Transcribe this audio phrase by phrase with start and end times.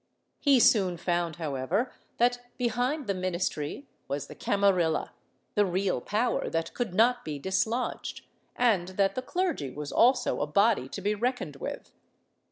[0.39, 5.11] He soon found, how ever, that behind the ministry was the camarilla—
[5.53, 8.25] the real power that could not be dislodged—
[8.55, 11.91] and that the clergy was also a body to be reckoned with.